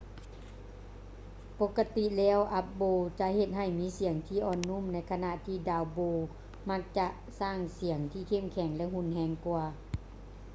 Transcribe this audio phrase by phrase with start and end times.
[1.59, 6.17] ປົກກະຕິແລ້ວ up-bow ຈະເຮັດໃຫ້ມີສຽງທີ່ອ່ອນນຸ້ມ ໃນຂະນະທີ່ down-bow
[6.69, 7.07] ມັກຈະ
[7.39, 9.63] ສ້າງສຽງທີ່ເຂັ້ມແຂງ ແລະ ຮຸນແຮງກວ່າ